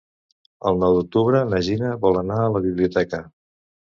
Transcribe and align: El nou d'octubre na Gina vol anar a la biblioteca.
El 0.69 0.79
nou 0.83 0.95
d'octubre 0.95 1.41
na 1.51 1.59
Gina 1.67 1.91
vol 2.07 2.19
anar 2.23 2.39
a 2.47 2.51
la 2.57 2.63
biblioteca. 2.67 3.21